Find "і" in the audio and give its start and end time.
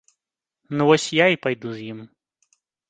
1.37-1.41